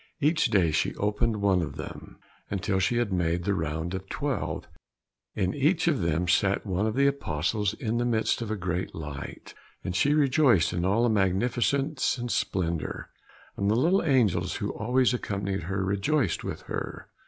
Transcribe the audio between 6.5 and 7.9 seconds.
one of the Apostles